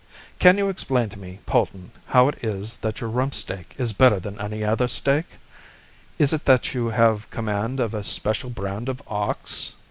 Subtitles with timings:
[0.39, 4.19] Can you explain to me, Polton, how it is that your rump steak is better
[4.19, 5.27] than any other steak?
[6.17, 9.73] Is it that you have command of a special brand of ox?"